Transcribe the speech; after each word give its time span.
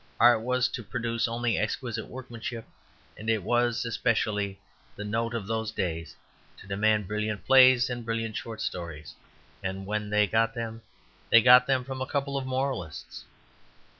Art 0.19 0.41
was 0.41 0.67
to 0.69 0.81
produce 0.83 1.27
only 1.27 1.59
exquisite 1.59 2.07
workmanship, 2.07 2.65
and 3.15 3.29
it 3.29 3.43
was 3.43 3.85
especially 3.85 4.59
the 4.95 5.03
note 5.03 5.35
of 5.35 5.45
those 5.45 5.71
days 5.71 6.15
to 6.57 6.65
demand 6.65 7.07
brilliant 7.07 7.45
plays 7.45 7.87
and 7.87 8.03
brilliant 8.03 8.35
short 8.35 8.61
stories. 8.61 9.13
And 9.61 9.85
when 9.85 10.09
they 10.09 10.25
got 10.25 10.55
them, 10.55 10.81
they 11.29 11.39
got 11.43 11.67
them 11.67 11.83
from 11.83 12.01
a 12.01 12.07
couple 12.09 12.35
of 12.35 12.47
moralists. 12.47 13.25